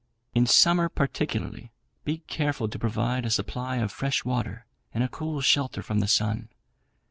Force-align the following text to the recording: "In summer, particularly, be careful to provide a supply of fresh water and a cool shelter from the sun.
"In 0.33 0.47
summer, 0.47 0.89
particularly, 0.89 1.71
be 2.05 2.23
careful 2.25 2.67
to 2.67 2.79
provide 2.79 3.23
a 3.23 3.29
supply 3.29 3.75
of 3.77 3.91
fresh 3.91 4.25
water 4.25 4.65
and 4.95 5.03
a 5.03 5.07
cool 5.07 5.41
shelter 5.41 5.83
from 5.83 5.99
the 5.99 6.07
sun. 6.07 6.49